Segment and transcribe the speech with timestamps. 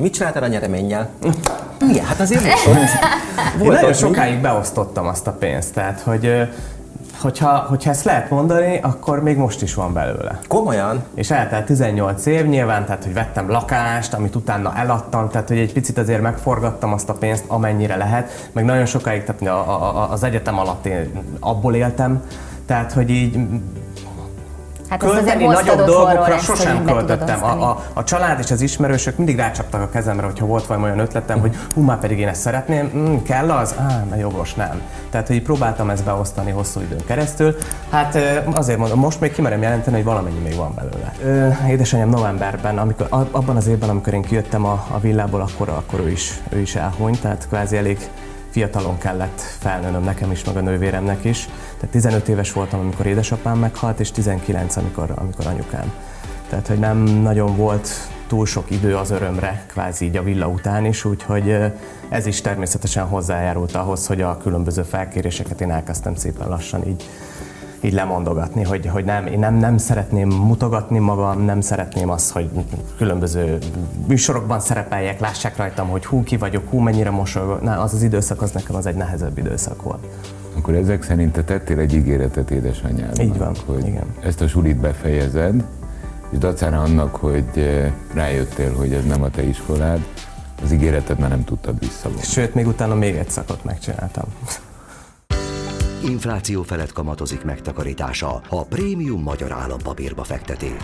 [0.00, 1.08] Mit csináltál a nyereménnyel?
[1.90, 2.44] Igen, hát azért
[3.62, 6.48] Én nagyon sokáig beosztottam azt a pénzt, tehát hogy
[7.20, 10.38] hogyha, hogyha ezt lehet mondani, akkor még most is van belőle.
[10.48, 11.02] Komolyan?
[11.14, 15.72] És eltelt 18 év nyilván, tehát hogy vettem lakást, amit utána eladtam, tehát hogy egy
[15.72, 20.22] picit azért megforgattam azt a pénzt, amennyire lehet, meg nagyon sokáig, tehát a, a, az
[20.22, 21.10] egyetem alatt én
[21.40, 22.22] abból éltem,
[22.66, 23.38] tehát hogy így
[24.90, 27.44] Hát költeni nagyobb dolgokra sosem költöttem.
[27.44, 30.98] A, a, a család és az ismerősök mindig rácsaptak a kezemre, hogyha volt valami olyan
[30.98, 33.74] ötletem, hogy hú, már pedig én ezt szeretném, mm, kell az?
[33.78, 34.80] Á, na jogos, nem.
[35.10, 37.56] Tehát, hogy próbáltam ezt beosztani hosszú időn keresztül.
[37.90, 38.18] Hát
[38.54, 41.12] azért mondom, most még kimerem jelenteni, hogy valamennyi még van belőle.
[41.68, 46.10] Édesanyám novemberben, amikor, abban az évben, amikor én kijöttem a, a villából, akkor, akkor ő
[46.10, 47.98] is, ő is elhunyt, tehát kvázi elég
[48.50, 51.48] fiatalon kellett felnőnöm nekem is, meg a nővéremnek is.
[51.74, 55.92] Tehát 15 éves voltam, amikor édesapám meghalt, és 19, amikor, amikor anyukám.
[56.48, 57.88] Tehát, hogy nem nagyon volt
[58.26, 61.56] túl sok idő az örömre, kvázi így a villa után is, úgyhogy
[62.08, 67.08] ez is természetesen hozzájárult ahhoz, hogy a különböző felkéréseket én elkezdtem szépen lassan így
[67.80, 72.50] így lemondogatni, hogy, hogy nem, én nem, nem szeretném mutogatni magam, nem szeretném azt, hogy
[72.96, 73.58] különböző
[74.06, 77.62] műsorokban szerepeljek, lássák rajtam, hogy hú, ki vagyok, hú, mennyire mosolygok.
[77.62, 80.06] Na, az az időszak, az nekem az egy nehezebb időszak volt.
[80.56, 84.06] Akkor ezek szerint te tettél egy ígéretet édesanyádnak, Így van, hogy igen.
[84.22, 85.64] ezt a sulit befejezed,
[86.30, 90.06] és dacára annak, hogy eh, rájöttél, hogy ez nem a te iskolád,
[90.62, 92.22] az ígéretet már nem tudtad visszavonni.
[92.22, 94.24] Sőt, még utána még egy szakot megcsináltam
[96.04, 100.76] infláció felett kamatozik megtakarítása, ha prémium magyar állampapírba fekteti.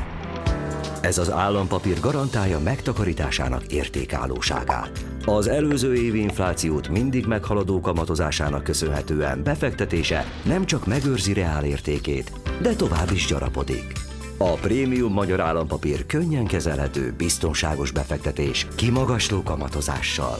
[1.00, 5.04] Ez az állampapír garantálja megtakarításának értékállóságát.
[5.24, 12.74] Az előző évi inflációt mindig meghaladó kamatozásának köszönhetően befektetése nem csak megőrzi reál értékét, de
[12.74, 13.92] tovább is gyarapodik.
[14.38, 20.38] A prémium magyar állampapír könnyen kezelhető, biztonságos befektetés kimagasló kamatozással.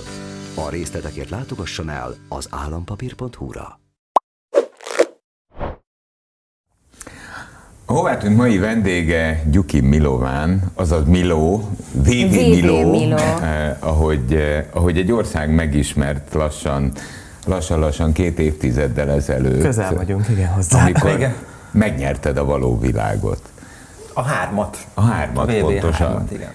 [0.55, 3.86] A részletekért látogasson el az állampapír.hu-ra.
[7.89, 13.17] A hová tűnt mai vendége Gyuki Milován, azaz Miló, VV Miló, Miló.
[13.17, 16.93] Eh, ahogy, eh, ahogy egy ország megismert lassan,
[17.45, 19.63] lassan-lassan két évtizeddel ezelőtt.
[19.63, 20.83] Közel vagyunk, igen, hozzá.
[20.83, 21.35] Amikor igen.
[21.71, 23.41] megnyerted a való világot.
[24.13, 24.79] A hármat.
[24.95, 26.07] A hármat, a pontosan.
[26.07, 26.51] Hármat, igen.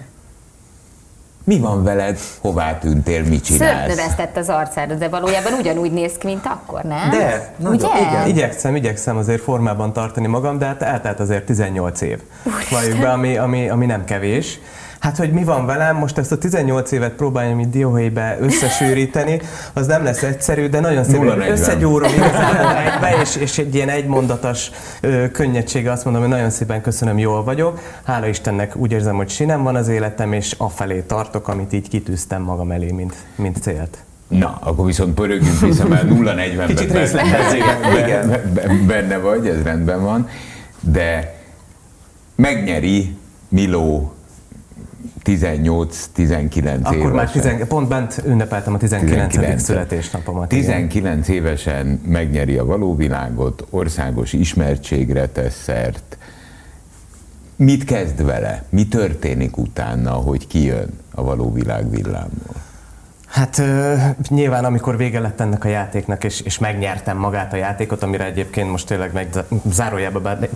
[1.44, 2.18] Mi van veled?
[2.40, 3.22] Hová tűntél?
[3.22, 3.78] Mit csinálsz?
[3.78, 7.10] Szörnövesztett az arcára, de valójában ugyanúgy néz ki, mint akkor, nem?
[7.10, 8.00] De, nagyon, Ugye?
[8.00, 8.26] igen.
[8.26, 12.18] Igyekszem, igyekszem azért formában tartani magam, de hát eltelt azért 18 év.
[12.70, 14.60] Valljuk be, ami, ami, ami nem kevés.
[15.02, 19.40] Hát, hogy mi van velem, most ezt a 18 évet próbáljam itt dióhéjbe összesűríteni,
[19.72, 24.70] az nem lesz egyszerű, de nagyon szépen összegyúrom igazából egybe, és, és egy ilyen egymondatas
[25.00, 27.78] ö, könnyedsége azt mondom, hogy nagyon szépen köszönöm, jól vagyok.
[28.02, 32.42] Hála Istennek úgy érzem, hogy sinem van az életem, és afelé tartok, amit így kitűztem
[32.42, 33.98] magam elé, mint, mint célt.
[34.28, 38.42] Na, akkor viszont pörögjünk vissza, mert 0-40-ben Kicsit benne,
[38.86, 40.28] benne vagy, ez rendben van,
[40.80, 41.34] de
[42.34, 43.16] megnyeri
[43.48, 44.12] Miló
[45.24, 47.14] 18-19 Akkor évesen.
[47.14, 49.30] már tizen, pont bent ünnepeltem a 19.
[49.32, 49.62] 19.
[49.62, 50.48] születésnapomat.
[50.48, 51.42] 19 igen.
[51.42, 56.18] évesen megnyeri a való világot, országos ismertségre tesz szert.
[57.56, 58.64] Mit kezd vele?
[58.68, 62.56] Mi történik utána, hogy kijön a való világ villámból?
[63.26, 63.94] Hát ö,
[64.28, 68.70] nyilván, amikor vége lett ennek a játéknak, és, és megnyertem magát a játékot, amire egyébként
[68.70, 69.28] most tényleg meg
[69.70, 70.48] zárójába, bár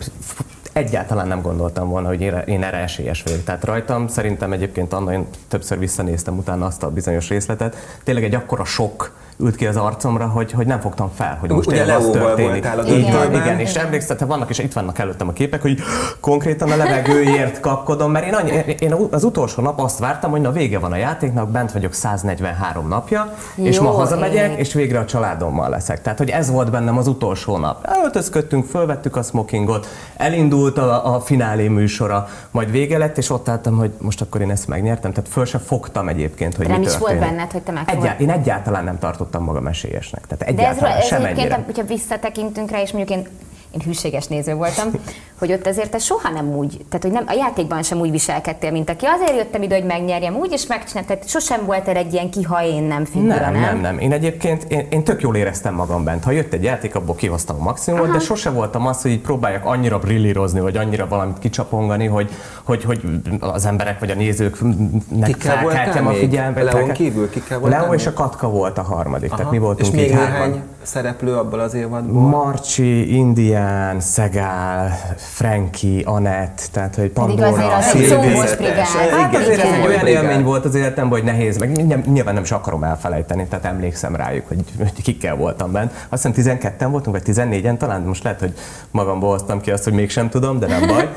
[0.77, 3.45] egyáltalán nem gondoltam volna, hogy én erre esélyes vagyok.
[3.45, 7.77] Tehát rajtam szerintem egyébként annak én többször visszanéztem utána azt a bizonyos részletet.
[8.05, 11.67] Tényleg egy akkora sok ült ki az arcomra, hogy, hogy nem fogtam fel, hogy most
[11.69, 12.65] Ugye az történik.
[12.65, 15.79] A igen, igen, és emlékszem, vannak, és itt vannak előttem a képek, hogy
[16.21, 20.53] konkrétan a levegőért kapkodom, mert én, annyi, én az utolsó nap azt vártam, hogy na
[20.53, 24.57] vége van a játéknak, bent vagyok 143 napja, Jó, és ma hazamegyek, én.
[24.57, 26.03] és végre a családommal leszek.
[26.03, 27.89] Tehát, hogy ez volt bennem az utolsó nap.
[28.03, 29.87] Öltözködtünk, fölvettük a smokingot,
[30.17, 34.51] elindult a, a finálé műsora, majd vége lett, és ott álltam, hogy most akkor én
[34.51, 35.13] ezt megnyertem.
[35.13, 37.83] Tehát föl se fogtam egyébként, hogy De mi nem is volt benned, hogy te meg
[37.87, 40.27] Egyá- Én egyáltalán nem tartottam tartottam magam esélyesnek.
[40.27, 43.29] Tehát egyáltalán De ez, sem ez egyébként, hogyha visszatekintünk rá, és mondjuk én
[43.71, 44.89] én hűséges néző voltam,
[45.39, 48.71] hogy ott azért te soha nem úgy, tehát hogy nem, a játékban sem úgy viselkedtél,
[48.71, 52.31] mint aki azért jöttem ide, hogy megnyerjem, úgy is megcsináltam, tehát sosem volt egy ilyen
[52.31, 53.53] kiha én nem figura, nem?
[53.53, 53.99] Nem, nem, nem.
[53.99, 56.25] Én egyébként, én, én tök jól éreztem magam bent.
[56.25, 59.65] Ha jött egy játék, abból kihoztam a maximumot, de sose voltam az, hogy így próbáljak
[59.65, 62.31] annyira brillírozni, vagy annyira valamit kicsapongani, hogy,
[62.65, 63.01] hogy, hogy
[63.41, 66.73] az emberek vagy a nézőknek felkeltem a figyelmet.
[66.73, 67.73] Leon kívül kikkel volt?
[67.73, 69.37] Leo és a Katka volt a harmadik, Aha.
[69.37, 72.29] tehát mi voltunk És még néhány szereplő abból az évadból?
[72.29, 78.79] Marcsi, Indián, Szegál, Frankie, Anett, tehát hogy Pedig Pandora, azért az egy.
[79.11, 81.71] Hát azért ez egy olyan élmény volt az életemben, hogy nehéz, meg
[82.07, 86.07] nyilván- nem is akarom elfelejteni, tehát emlékszem rájuk, hogy, hogy kikkel voltam bent.
[86.09, 88.53] Azt hiszem 12-en voltunk, vagy 14-en talán, most lehet, hogy
[88.91, 91.09] magamból hoztam ki azt, hogy mégsem tudom, de nem baj.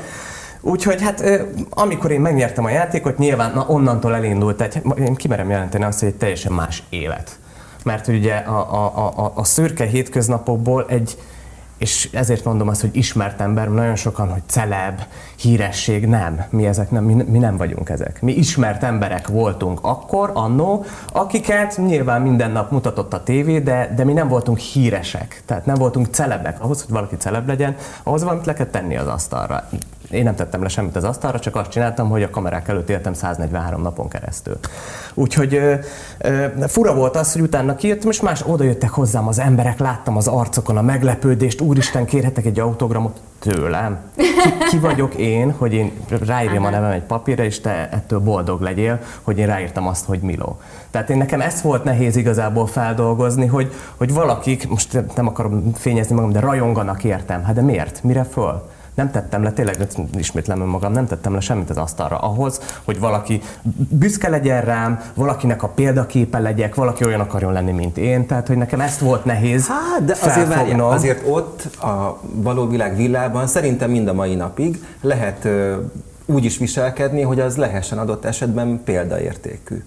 [0.60, 1.24] Úgyhogy hát
[1.70, 6.08] amikor én megnyertem a játékot, nyilván na, onnantól elindult egy, én kimerem jelenteni azt, hogy
[6.08, 7.38] egy teljesen más élet.
[7.84, 11.18] Mert ugye a, a, a, a szürke hétköznapokból egy,
[11.78, 15.00] és ezért mondom azt, hogy ismert ember, nagyon sokan, hogy celeb,
[15.36, 16.44] híresség, nem.
[16.50, 18.22] Mi ezek nem, mi, mi nem vagyunk ezek.
[18.22, 24.04] Mi ismert emberek voltunk akkor, annó, akiket nyilván minden nap mutatott a tévé, de, de
[24.04, 25.42] mi nem voltunk híresek.
[25.44, 26.60] Tehát nem voltunk celebek.
[26.60, 29.68] Ahhoz, hogy valaki celeb legyen, ahhoz valamit le kell tenni az asztalra.
[30.10, 33.12] Én nem tettem le semmit az asztalra, csak azt csináltam, hogy a kamerák előtt éltem
[33.12, 34.58] 143 napon keresztül.
[35.14, 35.74] Úgyhogy ö,
[36.18, 40.16] ö, fura volt az, hogy utána kijöttem, és más oda jöttek hozzám az emberek, láttam
[40.16, 43.98] az arcokon a meglepődést, úristen, kérhetek egy autogramot tőlem.
[44.16, 44.24] Ki,
[44.70, 45.92] ki vagyok én, hogy én
[46.26, 50.20] ráírjam a nevem egy papírra, és te ettől boldog legyél, hogy én ráírtam azt, hogy
[50.20, 50.58] Miló.
[50.90, 56.14] Tehát én nekem ezt volt nehéz igazából feldolgozni, hogy, hogy valakik, most nem akarom fényezni
[56.14, 57.44] magam, de rajonganak értem.
[57.44, 58.02] Hát de miért?
[58.02, 58.62] Mire föl?
[58.94, 59.86] Nem tettem le, tényleg
[60.18, 63.40] ismétlem önmagam, nem tettem le semmit az asztalra ahhoz, hogy valaki
[63.88, 68.26] büszke legyen rám, valakinek a példaképe legyek, valaki olyan akarjon lenni, mint én.
[68.26, 72.96] Tehát, hogy nekem ezt volt nehéz Hát, de azért, várjál, azért ott a való világ
[72.96, 75.48] villában szerintem mind a mai napig lehet
[76.26, 79.82] úgy is viselkedni, hogy az lehessen adott esetben példaértékű.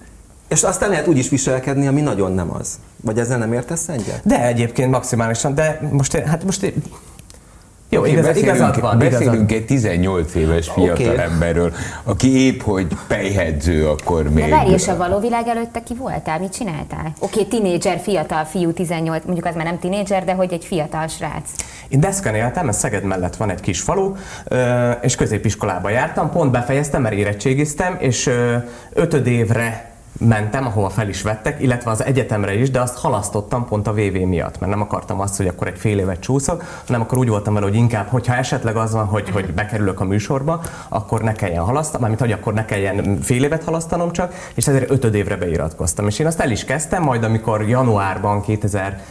[0.47, 2.79] És aztán lehet úgy is viselkedni, ami nagyon nem az.
[3.01, 4.21] Vagy ezzel nem értesz egyet?
[4.23, 6.73] De egyébként maximálisan, de most hát most
[7.93, 9.19] jó, Oké, igaz, beszélünk, igazad van, igazad.
[9.19, 11.21] beszélünk egy 18 éves fiatal Oké.
[11.21, 11.73] emberről,
[12.03, 14.43] aki épp hogy pejhedző, akkor még...
[14.43, 16.39] De várj, és a való világ előtte ki voltál?
[16.39, 17.13] Mit csináltál?
[17.19, 21.07] Oké, okay, tinédzser, fiatal fiú, 18, mondjuk az már nem tinédzser, de hogy egy fiatal
[21.07, 21.49] srác.
[21.87, 24.13] Én Deszken éltem, ez Szeged mellett van egy kis falu,
[25.01, 28.29] és középiskolába jártam, pont befejeztem, mert érettségiztem, és
[28.93, 33.87] ötöd évre mentem, ahova fel is vettek, illetve az egyetemre is, de azt halasztottam pont
[33.87, 37.17] a VV miatt, mert nem akartam azt, hogy akkor egy fél évet csúszok, hanem akkor
[37.17, 41.21] úgy voltam vele, hogy inkább, hogyha esetleg az van, hogy, hogy bekerülök a műsorba, akkor
[41.21, 45.13] ne kelljen halasztanom, mármint hogy akkor ne kelljen fél évet halasztanom csak, és ezért ötöd
[45.13, 46.07] évre beiratkoztam.
[46.07, 49.01] És én azt el is kezdtem, majd amikor januárban 2000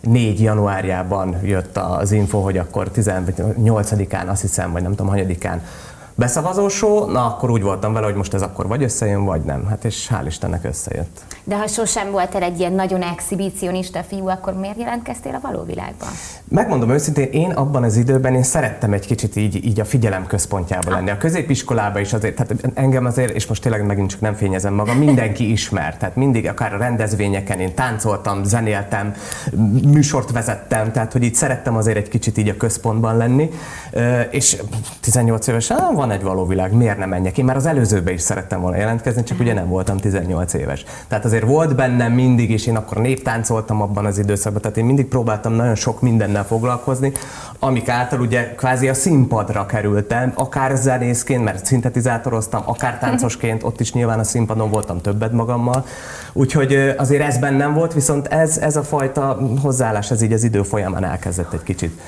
[0.00, 5.62] 4 januárjában jött az info, hogy akkor 18-án, azt hiszem, vagy nem tudom, hanyadikán
[6.18, 9.66] beszavazósó, na akkor úgy voltam vele, hogy most ez akkor vagy összejön, vagy nem.
[9.66, 11.20] Hát és hál' Istennek összejött.
[11.44, 16.08] De ha sosem voltál egy ilyen nagyon exhibicionista fiú, akkor miért jelentkeztél a való világban?
[16.48, 20.92] Megmondom őszintén, én abban az időben én szerettem egy kicsit így, így a figyelem központjában
[20.92, 21.10] lenni.
[21.10, 24.96] A középiskolában is azért, tehát engem azért, és most tényleg megint csak nem fényezem magam,
[24.96, 25.96] mindenki ismer.
[25.96, 29.14] Tehát mindig, akár a rendezvényeken én táncoltam, zenéltem,
[29.92, 33.50] műsort vezettem, tehát hogy így szerettem azért egy kicsit így a központban lenni.
[34.30, 34.62] És
[35.00, 37.38] 18 évesen "Á, van egy való világ, miért nem menjek?
[37.38, 40.84] Én már az előzőbe is szerettem volna jelentkezni, csak ugye nem voltam 18 éves.
[41.08, 45.06] Tehát azért volt bennem mindig, és én akkor néptáncoltam abban az időszakban, tehát én mindig
[45.06, 47.12] próbáltam nagyon sok mindennel foglalkozni,
[47.58, 53.92] amik által ugye kvázi a színpadra kerültem, akár zenészként, mert szintetizátoroztam, akár táncosként, ott is
[53.92, 55.84] nyilván a színpadon voltam többet magammal.
[56.32, 60.62] Úgyhogy azért ez bennem volt, viszont ez, ez a fajta hozzáállás, ez így az idő
[60.62, 62.00] folyamán elkezdett egy kicsit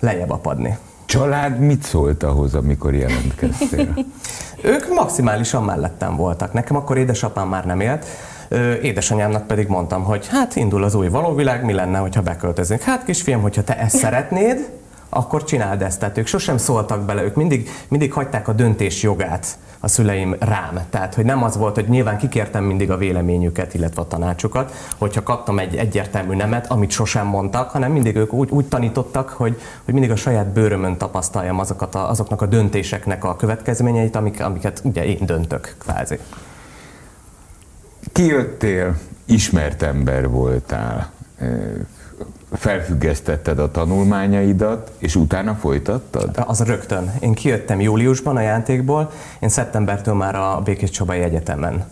[0.00, 0.78] lejjebb apadni.
[1.06, 3.94] Család mit szólt ahhoz, amikor jelentkeztél?
[4.62, 6.52] Ők maximálisan mellettem voltak.
[6.52, 8.06] Nekem akkor édesapám már nem élt,
[8.82, 12.82] édesanyámnak pedig mondtam, hogy hát indul az új valóvilág, mi lenne, hogyha beköltöznénk.
[12.82, 14.70] Hát kisfiam, hogyha te ezt szeretnéd,
[15.14, 15.98] akkor csináld ezt.
[15.98, 20.80] Tehát ők sosem szóltak bele, ők mindig, mindig hagyták a döntés jogát a szüleim rám.
[20.90, 25.22] Tehát, hogy nem az volt, hogy nyilván kikértem mindig a véleményüket, illetve a tanácsukat, hogyha
[25.22, 29.94] kaptam egy egyértelmű nemet, amit sosem mondtak, hanem mindig ők úgy, úgy tanítottak, hogy, hogy
[29.94, 35.04] mindig a saját bőrömön tapasztaljam azokat a, azoknak a döntéseknek a következményeit, amik, amiket ugye
[35.04, 36.18] én döntök kvázi.
[38.12, 41.12] Kijöttél, ismert ember voltál,
[42.56, 46.44] felfüggesztetted a tanulmányaidat, és utána folytattad?
[46.46, 47.12] Az rögtön.
[47.20, 51.84] Én kijöttem júliusban a játékból, én szeptembertől már a Békés Csabai Egyetemen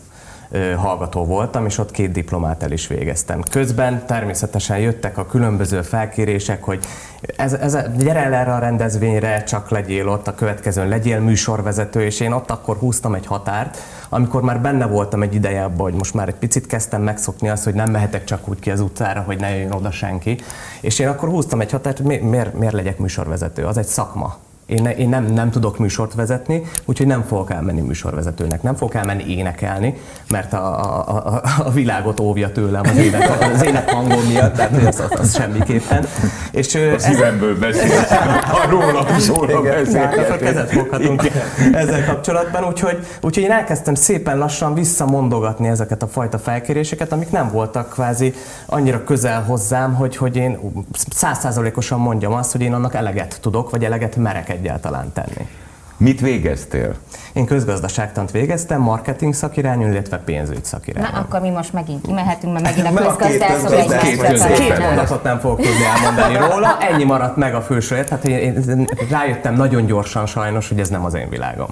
[0.77, 3.43] hallgató voltam, és ott két diplomát el is végeztem.
[3.51, 6.85] Közben természetesen jöttek a különböző felkérések, hogy
[7.37, 12.21] ez, ez, gyere el erre a rendezvényre, csak legyél ott, a következőn legyél műsorvezető, és
[12.21, 13.79] én ott akkor húztam egy határt,
[14.09, 17.65] amikor már benne voltam egy ideje abban, hogy most már egy picit kezdtem megszokni azt,
[17.65, 20.41] hogy nem mehetek csak úgy ki az utcára, hogy ne jöjjön oda senki.
[20.81, 24.37] És én akkor húztam egy határt, hogy mi- miért, miért legyek műsorvezető, az egy szakma.
[24.73, 28.95] Én, ne, én nem, nem tudok műsort vezetni, úgyhogy nem fogok elmenni műsorvezetőnek, nem fogok
[28.95, 29.95] elmenni énekelni,
[30.29, 34.87] mert a, a, a, a világot óvja tőlem az ének, az ének hangom miatt, tehát
[34.87, 36.07] az, az, az semmiképpen.
[36.53, 40.37] És, a szívemből beszélsz, a róla szólva beszélgetés.
[40.39, 41.23] kezet foghatunk
[41.73, 47.51] ezzel kapcsolatban, úgyhogy, úgyhogy én elkezdtem szépen lassan visszamondogatni ezeket a fajta felkéréseket, amik nem
[47.51, 48.35] voltak kvázi
[48.67, 50.59] annyira közel hozzám, hogy, hogy én
[51.11, 55.49] százszázalékosan mondjam azt, hogy én annak eleget tudok, vagy eleget merek egyáltalán tenni.
[56.03, 56.95] Mit végeztél?
[57.33, 61.07] Én közgazdaságtant végeztem, marketing szakirányú, illetve pénzügy szakirányú.
[61.13, 65.61] Na, akkor mi most megint kimehetünk, mert megint a közgazdászok egy Két mondatot nem fogok
[65.61, 70.69] tudni elmondani róla, ennyi maradt meg a fősőért, tehát én, én rájöttem nagyon gyorsan sajnos,
[70.69, 71.69] hogy ez nem az én világom.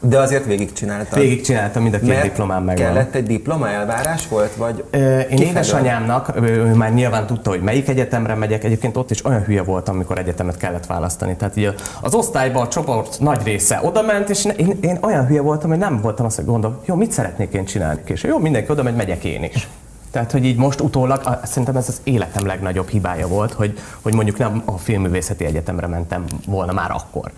[0.00, 1.20] De azért végigcsináltam.
[1.20, 2.86] Végigcsináltam, mind a két Mert diplomám megvan.
[2.86, 7.88] kellett egy diploma, elvárás volt, vagy Ö, Én édesanyámnak, ő már nyilván tudta, hogy melyik
[7.88, 11.36] egyetemre megyek, egyébként ott is olyan hülye voltam, amikor egyetemet kellett választani.
[11.36, 15.40] Tehát így az osztályban a csoport nagy része oda ment, és én, én olyan hülye
[15.40, 18.00] voltam, hogy nem voltam azt, hogy gondolom, jó, mit szeretnék én csinálni?
[18.04, 19.68] És jó, mindenki oda megy, megyek én is.
[20.10, 24.38] Tehát, hogy így most utólag, szerintem ez az életem legnagyobb hibája volt, hogy, hogy mondjuk
[24.38, 27.30] nem a filmművészeti egyetemre mentem volna már akkor.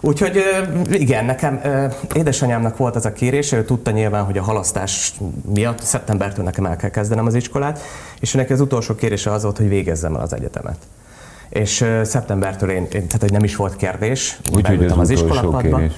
[0.00, 0.42] Úgyhogy
[0.90, 1.60] igen, nekem
[2.14, 5.14] édesanyámnak volt az a kérés, ő tudta nyilván, hogy a halasztás
[5.54, 7.80] miatt szeptembertől nekem el kell kezdenem az iskolát,
[8.20, 10.76] és neki az utolsó kérése az volt, hogy végezzem el az egyetemet.
[11.48, 15.90] És szeptembertől én, tehát hogy nem is volt kérdés, Úgy, hogy az, az iskolapadban.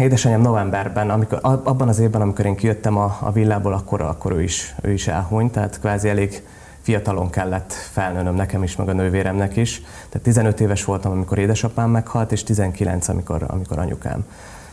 [0.00, 4.42] Édesanyám novemberben, amikor, abban az évben, amikor én kijöttem a, a villából, akkor, akkor ő,
[4.42, 6.42] is, ő is elhunyt, tehát kvázi elég
[6.80, 9.82] fiatalon kellett felnőnöm nekem is, meg a nővéremnek is.
[10.08, 14.24] Tehát 15 éves voltam, amikor édesapám meghalt, és 19, amikor, amikor anyukám.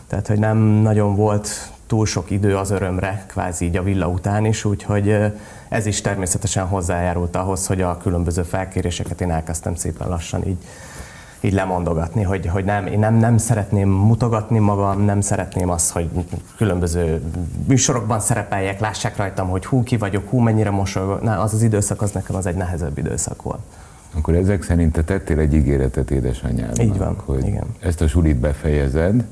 [0.08, 4.44] Tehát, hogy nem nagyon volt túl sok idő az örömre, kvázi így a villa után
[4.44, 5.16] is, úgyhogy
[5.68, 10.58] ez is természetesen hozzájárult ahhoz, hogy a különböző felkéréseket én elkezdtem szépen lassan így
[11.40, 16.08] így lemondogatni, hogy, hogy nem, én nem, nem szeretném mutogatni magam, nem szeretném azt, hogy
[16.56, 17.22] különböző
[17.66, 21.22] műsorokban szerepeljek, lássák rajtam, hogy hú, ki vagyok, hú, mennyire mosolygok.
[21.22, 23.60] Na, az az időszak, az nekem az egy nehezebb időszak volt.
[24.14, 27.66] Akkor ezek szerint te tettél egy ígéretet édesanyádnak, Így van, hogy igen.
[27.80, 29.24] ezt a sulit befejezed,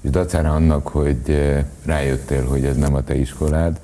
[0.00, 3.80] és dacára annak, hogy eh, rájöttél, hogy ez nem a te iskolád,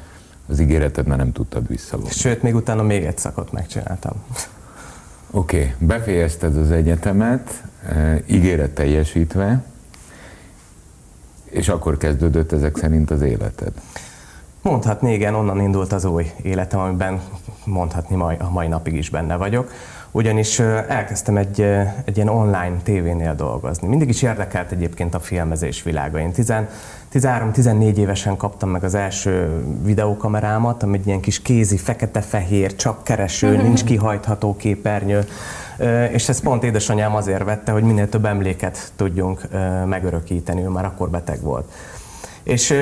[0.49, 2.11] az ígéretet már nem tudtad visszavonni.
[2.11, 4.12] Sőt, még utána még egy szakot megcsináltam.
[5.30, 5.87] Oké, okay.
[5.87, 9.64] befejezted az egyetemet, e, ígéret teljesítve,
[11.44, 13.73] és akkor kezdődött ezek szerint az életed?
[14.66, 17.20] Mondhatni, igen, onnan indult az új életem, amiben
[17.64, 19.70] mondhatni mai, a mai napig is benne vagyok
[20.16, 20.58] ugyanis
[20.88, 21.61] elkezdtem egy,
[22.04, 23.88] egy ilyen online tévénél dolgozni.
[23.88, 26.18] Mindig is érdekelt egyébként a filmezés világa.
[26.18, 26.32] Én
[27.12, 33.56] 13-14 évesen kaptam meg az első videókamerámat, ami egy ilyen kis kézi, fekete-fehér, csak kereső,
[33.62, 35.25] nincs kihajtható képernyő,
[36.12, 39.40] és ezt pont édesanyám azért vette, hogy minél több emléket tudjunk
[39.87, 41.73] megörökíteni, ő már akkor beteg volt.
[42.46, 42.74] És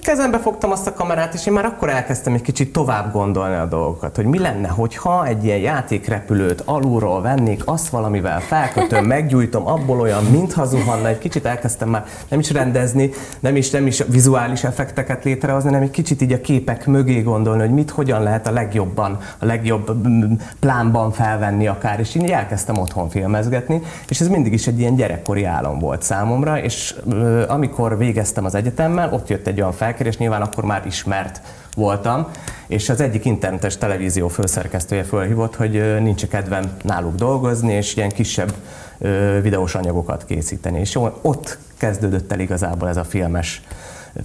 [0.00, 3.66] kezembe fogtam azt a kamerát, és én már akkor elkezdtem egy kicsit tovább gondolni a
[3.66, 10.00] dolgokat, hogy mi lenne, hogyha egy ilyen játékrepülőt alulról vennék, azt valamivel felkötöm, meggyújtom, abból
[10.00, 14.64] olyan, mintha zuhanna, egy kicsit elkezdtem már nem is rendezni, nem is, nem is vizuális
[14.64, 18.50] effekteket létrehozni, hanem egy kicsit így a képek mögé gondolni, hogy mit, hogyan lehet a
[18.50, 19.92] legjobban, a legjobb
[20.60, 25.44] plánban felvenni akár, és így elkezdtem otthon filmezgetni, és ez mindig is egy ilyen gyerekkori
[25.44, 26.94] álom volt számomra, és
[27.48, 31.40] amikor végeztem az egyetemet, egyetemben, ott jött egy olyan felkérés, nyilván akkor már ismert
[31.76, 32.26] voltam,
[32.66, 38.52] és az egyik internetes televízió főszerkesztője fölhívott, hogy nincs kedvem náluk dolgozni, és ilyen kisebb
[39.42, 40.80] videós anyagokat készíteni.
[40.80, 43.62] És ott kezdődött el igazából ez a filmes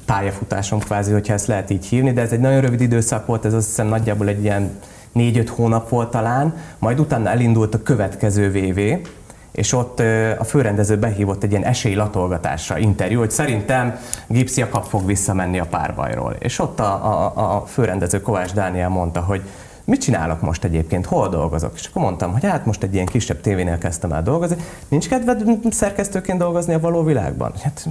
[0.05, 3.53] pályafutásom kvázi, hogyha ezt lehet így hívni, de ez egy nagyon rövid időszak volt, ez
[3.53, 4.71] azt hiszem nagyjából egy ilyen
[5.11, 9.07] négy-öt hónap volt talán, majd utána elindult a következő VV,
[9.51, 9.99] és ott
[10.39, 16.35] a főrendező behívott egy ilyen esélylatolgatásra, interjú, hogy szerintem Gipsy Jakab fog visszamenni a párbajról.
[16.39, 19.41] És ott a, a, a főrendező Kovács Dániel mondta, hogy
[19.83, 21.71] mit csinálok most egyébként, hol dolgozok?
[21.75, 24.55] És akkor mondtam, hogy hát most egy ilyen kisebb tévénél kezdtem el dolgozni,
[24.87, 27.51] nincs kedved szerkesztőként dolgozni a való világban?
[27.63, 27.87] Hát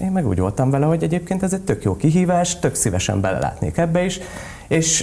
[0.00, 3.76] én meg úgy voltam vele, hogy egyébként ez egy tök jó kihívás, tök szívesen belelátnék
[3.76, 4.20] ebbe is,
[4.72, 5.02] és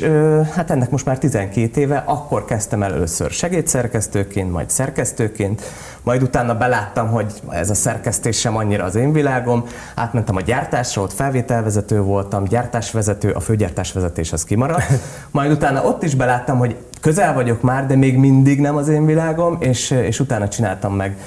[0.54, 5.62] hát ennek most már 12 éve, akkor kezdtem el először segédszerkesztőként, majd szerkesztőként,
[6.04, 11.02] majd utána beláttam, hogy ez a szerkesztés sem annyira az én világom, átmentem a gyártásra,
[11.02, 14.92] ott felvételvezető voltam, gyártásvezető, a főgyártásvezetés az kimaradt,
[15.32, 19.06] majd utána ott is beláttam, hogy közel vagyok már, de még mindig nem az én
[19.06, 21.18] világom, és, és utána csináltam meg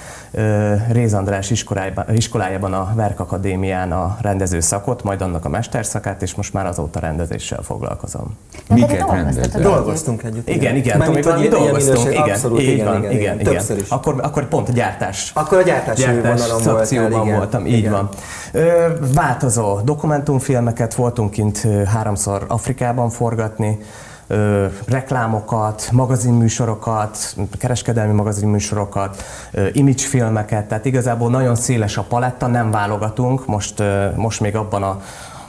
[0.92, 6.34] Réz András iskolájában, iskolájában a Verk Akadémián a rendező szakot, majd annak a mesterszakát, és
[6.34, 8.36] most már azóta rendezéssel foglalkozom.
[8.68, 9.60] Miket együtt.
[9.60, 10.48] Dolgoztunk együtt.
[10.48, 13.40] Igen, igen, Mármint, Tomival hogy mi ilyen dolgoztunk, igen, abszolút, így igen, van, igen, igen,
[13.40, 13.52] igen.
[13.52, 13.88] Többször is.
[13.88, 17.36] Akkor, akkor pont a gyártás Akkor a gyártási gyártás vonalon voltál, szakcióban igen.
[17.36, 17.92] voltam, így Igen.
[17.92, 18.08] van.
[18.52, 23.78] Ö, változó dokumentumfilmeket voltunk kint háromszor Afrikában forgatni,
[24.26, 32.70] ö, reklámokat, magazinműsorokat, kereskedelmi magazinműsorokat, ö, image filmeket, tehát igazából nagyon széles a paletta, nem
[32.70, 35.00] válogatunk, most, ö, most még abban a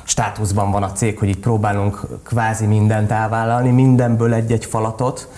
[0.03, 5.29] státuszban van a cég, hogy így próbálunk kvázi mindent elvállalni, mindenből egy-egy falatot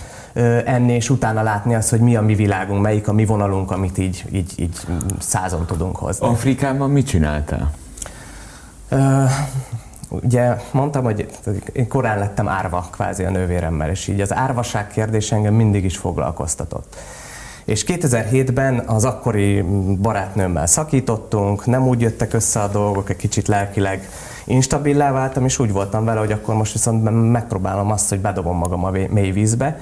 [0.64, 3.98] enni, és utána látni azt, hogy mi a mi világunk, melyik a mi vonalunk, amit
[3.98, 4.78] így, így, így
[5.18, 6.26] százon tudunk hozni.
[6.26, 7.70] Afrikában mit csináltál?
[8.88, 9.24] Ö,
[10.08, 11.28] ugye mondtam, hogy
[11.72, 15.96] én korán lettem árva kvázi a nővéremmel, és így az árvaság kérdés engem mindig is
[15.96, 16.96] foglalkoztatott.
[17.64, 19.62] És 2007-ben az akkori
[20.02, 24.08] barátnőmmel szakítottunk, nem úgy jöttek össze a dolgok, egy kicsit lelkileg
[24.44, 28.84] instabilá váltam, és úgy voltam vele, hogy akkor most viszont megpróbálom azt, hogy bedobom magam
[28.84, 29.80] a mély vízbe.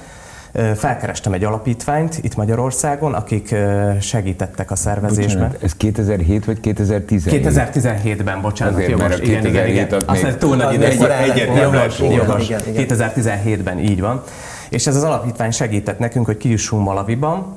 [0.75, 3.54] Felkerestem egy alapítványt itt Magyarországon, akik
[4.00, 5.42] segítettek a szervezésben.
[5.42, 7.46] Bocsánat, ez 2007 vagy 2017?
[7.46, 9.08] 2017-ben, bocsánat, Azért, jogos.
[9.08, 9.88] mert a igen, igen, igen.
[9.88, 10.87] 2007 az Azt túl nagy idő.
[11.61, 12.44] Jogos, Igen, jogos.
[12.49, 12.87] igen, igen.
[12.88, 14.23] 2017-ben így van.
[14.68, 17.56] És ez az alapítvány segített nekünk, hogy kijussunk Malaviban,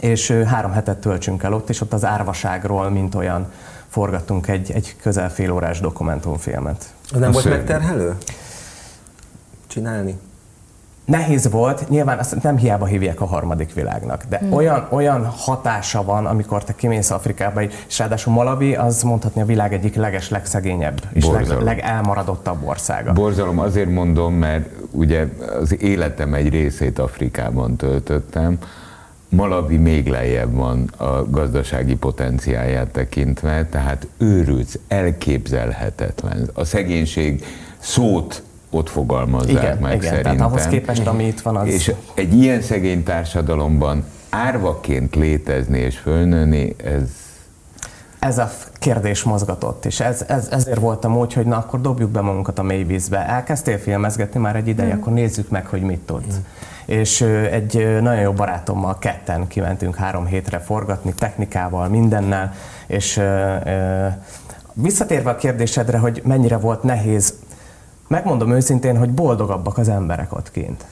[0.00, 3.52] és három hetet töltsünk el ott, és ott az árvaságról, mint olyan
[3.88, 6.84] forgattunk egy, egy közel fél órás dokumentumfilmet.
[7.12, 8.14] Az nem A volt megterhelő?
[9.66, 10.18] Csinálni?
[11.08, 14.52] Nehéz volt, nyilván azt nem hiába hívják a harmadik világnak, de hmm.
[14.52, 19.72] olyan, olyan hatása van, amikor te kimész Afrikába, és ráadásul Malawi, az mondhatni a világ
[19.72, 23.12] egyik leges, legszegényebb és leg, legelmaradottabb országa.
[23.12, 25.26] Borzalom azért mondom, mert ugye
[25.60, 28.58] az életem egy részét Afrikában töltöttem.
[29.28, 36.50] Malawi még lejjebb van a gazdasági potenciáját tekintve, tehát őrült, elképzelhetetlen.
[36.54, 37.44] A szegénység
[37.78, 40.46] szót ott fogalmazzák Igen, meg igen, tehát szerintem.
[40.46, 46.74] ahhoz képest, ami itt van, az- És egy ilyen szegény társadalomban árvaként létezni és fölnőni,
[46.84, 47.02] ez
[48.18, 52.20] Ez a kérdés mozgatott, és ez, ez, ezért voltam úgy, hogy na akkor dobjuk be
[52.20, 53.26] magunkat a mélyvízbe.
[53.28, 56.34] Elkezdtél filmezgetni már egy ideje, akkor nézzük meg, hogy mit tudsz.
[56.86, 62.54] És ö, egy nagyon jó barátommal ketten kimentünk három hétre forgatni, technikával, mindennel,
[62.86, 64.06] és ö, ö,
[64.72, 67.34] visszatérve a kérdésedre, hogy mennyire volt nehéz,
[68.08, 70.84] megmondom őszintén, hogy boldogabbak az emberek ott kint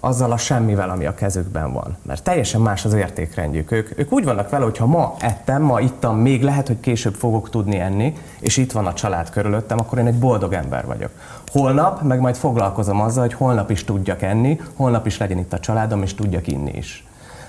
[0.00, 1.96] azzal a semmivel, ami a kezükben van.
[2.02, 3.70] Mert teljesen más az értékrendjük.
[3.72, 7.14] Ők, ők úgy vannak vele, hogy ha ma ettem, ma ittam, még lehet, hogy később
[7.14, 11.10] fogok tudni enni, és itt van a család körülöttem, akkor én egy boldog ember vagyok.
[11.52, 15.60] Holnap meg majd foglalkozom azzal, hogy holnap is tudjak enni, holnap is legyen itt a
[15.60, 17.06] családom, és tudjak inni is.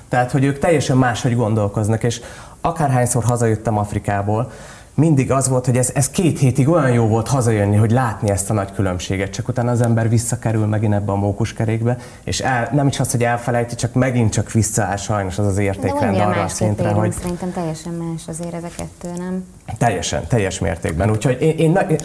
[0.07, 2.21] Tehát, hogy ők teljesen máshogy gondolkoznak, és
[2.61, 4.51] akárhányszor hazajöttem Afrikából,
[4.93, 8.49] mindig az volt, hogy ez, ez két hétig olyan jó volt hazajönni, hogy látni ezt
[8.49, 12.87] a nagy különbséget, csak utána az ember visszakerül megint ebbe a mókuskerékbe, és el, nem
[12.87, 16.43] is az, hogy elfelejti, csak megint csak visszaáll sajnos az az De értékrend annyira arra
[16.43, 19.45] a szintre, élünk, hogy szerintem teljesen más azért ez a kettő, nem?
[19.77, 21.09] teljesen, teljes mértékben.
[21.11, 21.97] Úgyhogy én, én, na- én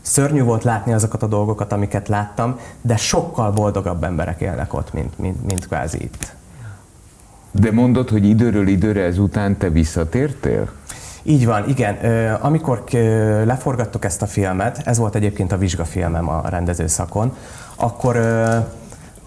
[0.00, 5.18] szörnyű volt látni azokat a dolgokat, amiket láttam, de sokkal boldogabb emberek élnek ott, mint,
[5.18, 6.34] mint, mint kvázi itt.
[7.50, 10.70] De mondod, hogy időről időre ezután te visszatértél?
[11.26, 11.94] Így van, igen.
[12.40, 12.84] Amikor
[13.44, 17.36] leforgattuk ezt a filmet, ez volt egyébként a vizsgafilmem a rendezőszakon,
[17.76, 18.16] akkor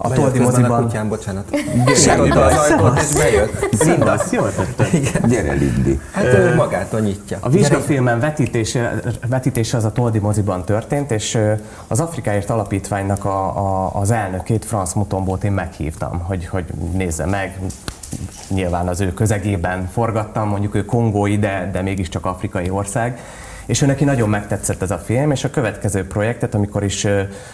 [0.00, 0.82] a Bejött Toldi közben a moziban...
[0.82, 1.50] kutyám, bocsánat.
[1.74, 3.82] Nyitotta az ajtót, és bejött.
[3.84, 4.20] Linda.
[4.30, 5.26] jól tetted.
[5.28, 6.00] Gyere, Lindi!
[6.12, 7.38] Hát ő magától nyitja.
[7.40, 11.38] A vizsgafilmen vetítése, vetítése az a Toldi moziban történt, és
[11.86, 17.58] az Afrikáért Alapítványnak a, a, az elnökét, Franz Mutombót én meghívtam, hogy, hogy nézze meg,
[18.48, 23.20] nyilván az ő közegében forgattam, mondjuk ő kongói, de, de mégiscsak afrikai ország,
[23.66, 27.06] és ő neki nagyon megtetszett ez a film, és a következő projektet, amikor is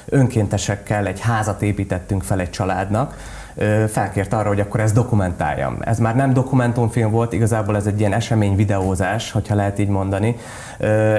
[0.04, 3.16] önkéntesekkel egy házat építettünk fel egy családnak,
[3.88, 5.76] felkért arra, hogy akkor ezt dokumentáljam.
[5.80, 10.36] Ez már nem dokumentumfilm volt, igazából ez egy ilyen esemény videózás, hogyha lehet így mondani.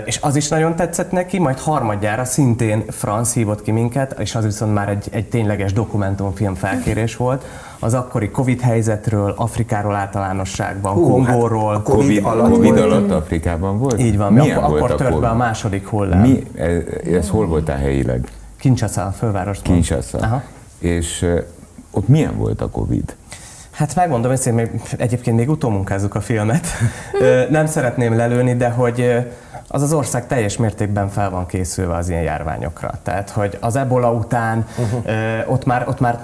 [0.06, 4.44] És az is nagyon tetszett neki, majd harmadjára szintén Franz hívott ki minket, és az
[4.44, 7.46] viszont már egy, egy tényleges dokumentumfilm felkérés volt.
[7.80, 11.74] Az akkori Covid helyzetről, Afrikáról általánosságban, Hú, Kongóról.
[11.74, 14.00] hát a Covid Covid, alatt Covid alatt Afrikában volt?
[14.00, 15.30] Így van, Milyen akkor, volt akkor a tört be Covid?
[15.30, 16.20] a második hullám.
[16.22, 16.82] Mi, ez,
[17.14, 18.28] ez hol voltál helyileg?
[18.58, 19.74] Kinshasa, a fővárosban.
[19.74, 20.18] Kinshasa.
[20.18, 20.44] Aha.
[20.80, 21.26] És
[21.96, 23.16] ott milyen volt a Covid?
[23.72, 26.68] Hát megmondom őszintén, még, egyébként még utómunkázzuk a filmet.
[27.50, 29.18] Nem szeretném lelőni, de hogy
[29.68, 32.92] az az ország teljes mértékben fel van készülve az ilyen járványokra.
[33.04, 35.02] Tehát, hogy az ebola után uh-huh.
[35.06, 35.88] ö, ott már...
[35.88, 36.20] Ott már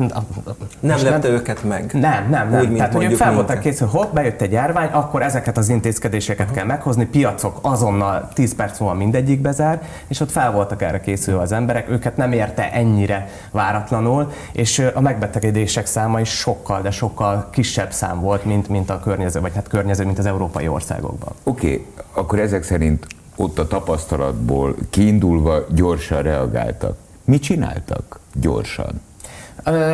[0.80, 1.89] nem lepte nem, őket meg?
[1.93, 2.60] Nem, nem, nem.
[2.60, 6.41] Úgy, Tehát, hogy ők fel voltak készülve, hopp, bejött egy járvány, akkor ezeket az intézkedéseket
[6.41, 6.58] uh-huh.
[6.58, 11.41] kell meghozni, piacok azonnal 10 perc múlva mindegyik bezár, és ott fel voltak erre készülve
[11.41, 17.47] az emberek, őket nem érte ennyire váratlanul, és a megbetegedések száma is sokkal, de sokkal
[17.51, 21.34] kisebb szám volt, mint, mint a környező, vagy hát környező, mint az európai országokban.
[21.43, 23.08] Oké, okay, akkor ezek szerint
[23.41, 26.97] ott a tapasztalatból kiindulva gyorsan reagáltak.
[27.23, 29.01] Mit csináltak gyorsan?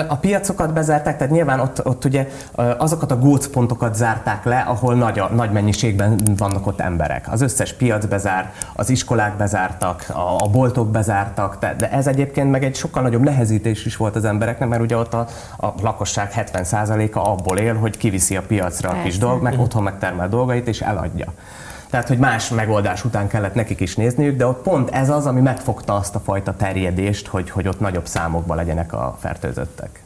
[0.08, 2.28] A piacokat bezárták, tehát nyilván ott, ott ugye
[2.78, 7.32] azokat a gócpontokat zárták le, ahol nagy, nagy mennyiségben vannak ott emberek.
[7.32, 12.64] Az összes piac bezár, az iskolák bezártak, a, a boltok bezártak, de ez egyébként meg
[12.64, 17.20] egy sokkal nagyobb nehezítés is volt az embereknek, mert ugye ott a, a lakosság 70%-a
[17.20, 21.34] abból él, hogy kiviszi a piacra a kis dolg, meg otthon megtermel dolgait és eladja.
[21.90, 25.42] Tehát, hogy más megoldás után kellett nekik is nézniük, de ott pont ez az, ami
[25.42, 30.02] megfogta azt a fajta terjedést, hogy, hogy ott nagyobb számokban legyenek a fertőzöttek.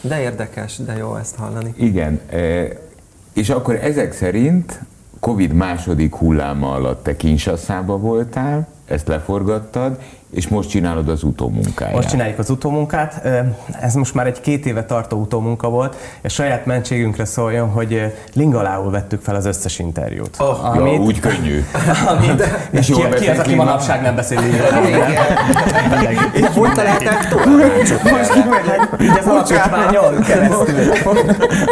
[0.00, 1.74] De érdekes, de jó ezt hallani.
[1.76, 2.64] Igen, e,
[3.32, 4.80] és akkor ezek szerint
[5.20, 9.98] Covid második hulláma alatt te Kinshasa-ba voltál, ezt leforgattad,
[10.32, 11.94] és most csinálod az utómunkáját.
[11.94, 13.28] Most csináljuk az utómunkát.
[13.80, 18.90] Ez most már egy két éve tartó utómunka volt, és saját mentségünkre szóljon, hogy lingalául
[18.90, 20.36] vettük fel az összes interjút.
[20.38, 21.64] Oh, amit, ja, úgy könnyű.
[22.16, 24.86] Amit, és ki, ki az, aki manapság nem beszél lingalául?
[26.32, 27.34] És hogy találták?
[28.02, 28.88] Most kimegyek.
[29.00, 30.74] Így az alapítványon keresztül.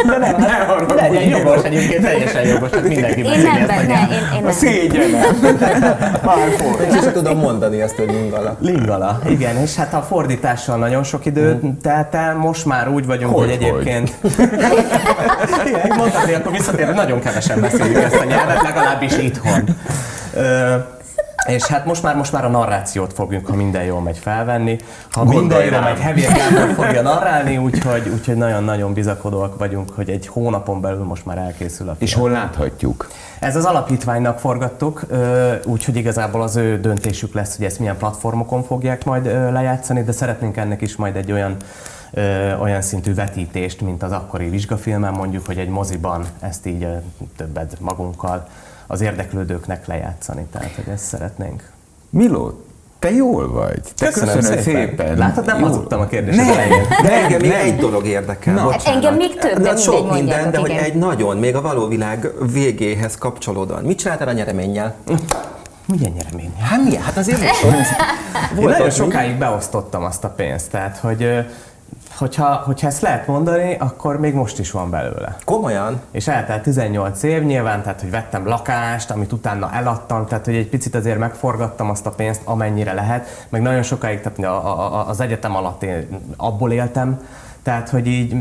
[0.05, 4.51] De nem, nem, legyen jogos egyébként, teljesen jogos, mindenki Én nem benne, én, én nem.
[4.51, 5.21] Szégyenem.
[6.25, 6.37] Már
[6.81, 8.11] Én sem tudom mondani ezt, hogy
[8.59, 8.89] lingala.
[8.91, 9.19] Lingala.
[9.29, 11.69] igen, és hát a fordítással nagyon sok időt mm.
[11.81, 14.17] telt el, most már úgy vagyunk, hogy, hogy egyébként...
[15.67, 19.63] igen, mondhatni, akkor visszatérve, nagyon kevesen beszéljük ezt a nyelvet, legalábbis itthon.
[21.47, 24.77] És hát most már, most már a narrációt fogjuk, ha minden jól megy felvenni.
[25.11, 30.27] Ha minden jól megy, Heavy Gábor fogja narrálni, úgyhogy, úgyhogy nagyon-nagyon bizakodóak vagyunk, hogy egy
[30.27, 32.07] hónapon belül most már elkészül a film.
[32.07, 33.07] És hol láthatjuk?
[33.39, 35.05] Ez az alapítványnak forgattuk,
[35.65, 40.57] úgyhogy igazából az ő döntésük lesz, hogy ezt milyen platformokon fogják majd lejátszani, de szeretnénk
[40.57, 41.55] ennek is majd egy olyan
[42.59, 46.87] olyan szintű vetítést, mint az akkori vizsgafilmen, mondjuk, hogy egy moziban ezt így
[47.37, 48.47] többet magunkkal
[48.91, 50.45] az érdeklődőknek lejátszani.
[50.51, 51.69] Tehát, hogy ezt szeretnénk.
[52.09, 52.63] Miló,
[52.99, 53.81] te jól vagy.
[53.95, 54.87] Te köszönöm, köszönöm szépen.
[54.87, 55.17] szépen.
[55.17, 56.37] Látod, nem hazudtam a kérdést.
[56.37, 56.47] Nem,
[57.03, 58.53] de engem még egy dolog érdekel.
[58.53, 62.27] Na, engem még több, de sok minden, de hogy egy nagyon, még a való világ
[62.53, 63.83] végéhez kapcsolódóan.
[63.83, 64.95] Mit csináltál a nyereménnyel?
[65.85, 66.53] Milyen nyeremény?
[66.59, 67.01] Hát milyen?
[67.01, 67.41] Hát azért
[68.59, 71.45] Én nagyon sokáig beosztottam azt a pénzt, tehát hogy
[72.21, 75.37] hogyha, hogyha ezt lehet mondani, akkor még most is van belőle.
[75.45, 76.01] Komolyan?
[76.11, 80.69] És eltelt 18 év nyilván, tehát hogy vettem lakást, amit utána eladtam, tehát hogy egy
[80.69, 85.19] picit azért megforgattam azt a pénzt, amennyire lehet, meg nagyon sokáig, tehát a, a, az
[85.19, 86.07] egyetem alatt én
[86.37, 87.19] abból éltem,
[87.63, 88.35] tehát hogy így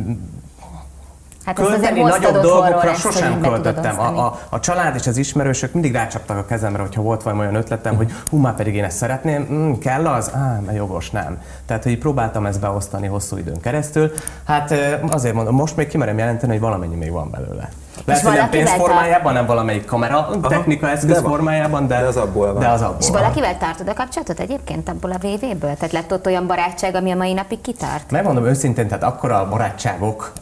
[1.56, 4.00] Hát költeni nagyobb dolgokra sosem költöttem.
[4.00, 7.54] A, a, a család és az ismerősök mindig rácsaptak a kezemre, hogyha volt valami olyan
[7.54, 10.30] ötletem, hogy hú, már pedig én ezt szeretném, mm, kell az?
[10.34, 11.42] Á, mert jogos, nem.
[11.66, 14.12] Tehát, hogy próbáltam ezt beosztani hosszú időn keresztül.
[14.44, 14.74] Hát
[15.10, 17.68] azért mondom, most még kimerem jelenteni, hogy valamennyi még van belőle.
[18.04, 22.06] Lehet, hogy nem pénz formájában, nem valamelyik kamera Aha, technika eszköz de formájában, de, de,
[22.06, 22.62] az abból van.
[22.62, 25.74] De az abból És valakivel tartod a kapcsolatot egyébként abból a VV-ből?
[25.74, 28.10] Tehát lett ott olyan barátság, ami a mai napig kitart?
[28.10, 30.32] Megmondom őszintén, tehát akkor a barátságok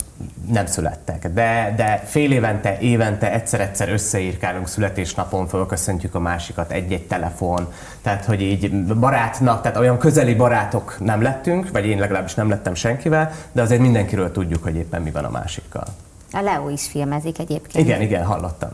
[0.50, 7.72] nem születtek, de, de fél évente, évente egyszer-egyszer összeírkálunk születésnapon, fölköszöntjük a másikat egy-egy telefon,
[8.02, 12.74] tehát hogy így barátnak, tehát olyan közeli barátok nem lettünk, vagy én legalábbis nem lettem
[12.74, 15.84] senkivel, de azért mindenkiről tudjuk, hogy éppen mi van a másikkal.
[16.32, 17.86] A Leo is filmezik egyébként.
[17.86, 18.70] Igen, igen, hallottam.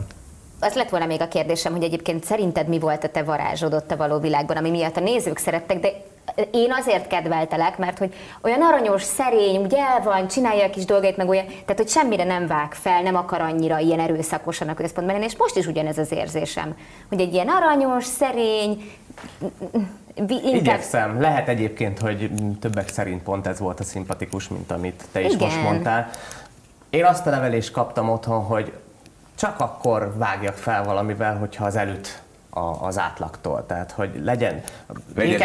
[0.59, 3.91] Az lett volna még a kérdésem, hogy egyébként szerinted mi volt a te varázsod ott
[3.91, 5.89] a való világban, ami miatt a nézők szerettek, de
[6.51, 11.17] én azért kedveltelek, mert hogy olyan aranyos, szerény, úgy el van, csinálja a kis dolgait,
[11.17, 15.15] meg olyan, tehát hogy semmire nem vág fel, nem akar annyira ilyen erőszakosan a központban
[15.15, 16.77] lenni, és most is ugyanez az érzésem,
[17.09, 18.91] hogy egy ilyen aranyos, szerény,
[20.17, 20.53] Inkább...
[20.53, 21.21] Igyekszem.
[21.21, 25.47] Lehet egyébként, hogy többek szerint pont ez volt a szimpatikus, mint amit te is Igen.
[25.47, 26.09] most mondtál.
[26.89, 28.73] Én azt a nevelést kaptam otthon, hogy
[29.35, 32.21] csak akkor vágjak fel valamivel, hogyha az előtt
[32.57, 33.65] a, az átlagtól.
[33.65, 34.61] Tehát, hogy legyen,
[35.15, 35.41] legyen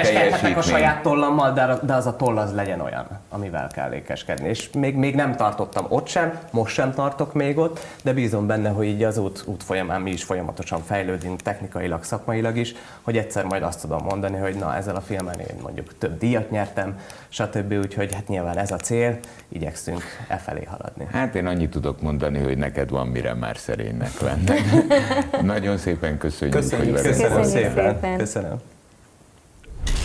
[0.57, 4.49] a saját tollammal, de, de az a toll az legyen olyan, amivel kell ékeskedni.
[4.49, 8.69] És még, még nem tartottam ott sem, most sem tartok még ott, de bízom benne,
[8.69, 13.45] hogy így az út, út folyamán mi is folyamatosan fejlődünk technikailag, szakmailag is, hogy egyszer
[13.45, 17.73] majd azt tudom mondani, hogy na ezzel a filmen én mondjuk több díjat nyertem, stb.
[17.73, 19.19] Úgyhogy hát nyilván ez a cél,
[19.49, 21.07] igyekszünk e felé haladni.
[21.13, 24.61] Hát én annyit tudok mondani, hogy neked van mire már szerénynek lenned.
[25.43, 27.95] Nagyon szépen köszönjük, köszönjük hogy Köszönjük szépen.
[27.95, 28.19] szépen.
[28.19, 28.57] Köszönöm.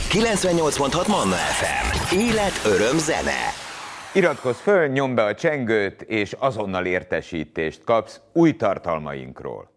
[0.10, 2.15] 98.6 Manna FM.
[2.15, 3.31] Élet, öröm, zene.
[4.13, 9.74] Iratkozz föl, nyomd be a csengőt, és azonnal értesítést kapsz új tartalmainkról.